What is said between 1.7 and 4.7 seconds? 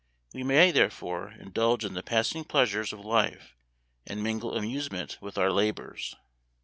in the passing pleasures of life, and mingle